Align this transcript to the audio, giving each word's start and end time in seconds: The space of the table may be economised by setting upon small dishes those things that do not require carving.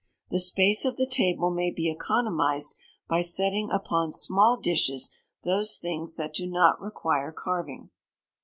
The 0.31 0.39
space 0.39 0.83
of 0.83 0.97
the 0.97 1.05
table 1.05 1.51
may 1.51 1.69
be 1.69 1.87
economised 1.87 2.75
by 3.07 3.21
setting 3.21 3.69
upon 3.69 4.11
small 4.11 4.57
dishes 4.57 5.11
those 5.43 5.77
things 5.77 6.15
that 6.15 6.33
do 6.33 6.47
not 6.47 6.81
require 6.81 7.31
carving. 7.31 7.91